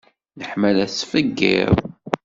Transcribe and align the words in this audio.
Leḥmala 0.39 0.85
tettfeggiḍ. 0.89 1.75